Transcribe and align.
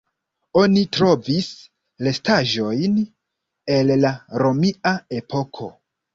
Oni 0.59 0.85
trovis 0.95 1.49
restaĵojn 2.07 2.97
el 3.77 3.95
la 4.07 4.15
romia 4.47 4.97
epoko. 5.21 5.71